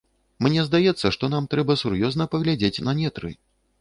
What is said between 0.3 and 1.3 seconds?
Мне здаецца, што